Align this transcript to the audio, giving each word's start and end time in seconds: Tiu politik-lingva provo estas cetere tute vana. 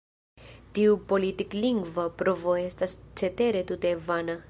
Tiu 0.77 0.95
politik-lingva 1.11 2.07
provo 2.23 2.57
estas 2.65 2.99
cetere 3.23 3.67
tute 3.73 3.97
vana. 4.09 4.39